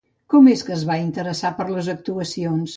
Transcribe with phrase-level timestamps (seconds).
[0.33, 2.69] Com és que es va interessar per les actuacions?